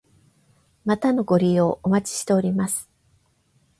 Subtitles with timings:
[0.83, 2.89] またのご利用お待ちしております。